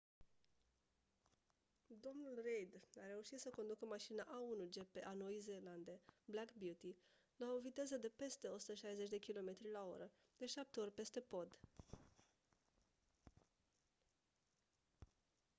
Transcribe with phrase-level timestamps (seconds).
[1.89, 6.95] dl reid a reușit să conducă mașina a1 gp a noii zeelande black beauty
[7.37, 11.57] la viteze de peste 160 km/oră de șapte ori peste pod